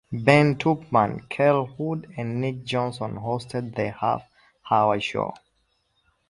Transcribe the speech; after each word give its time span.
Ben 0.11 0.55
Tupman, 0.55 1.29
Kyle 1.29 1.75
Wood, 1.77 2.11
and 2.17 2.41
Nick 2.41 2.63
Johnson 2.63 3.17
hosted 3.17 3.75
the 3.75 3.91
half 3.91 4.25
hour 4.71 4.99
show. 4.99 5.31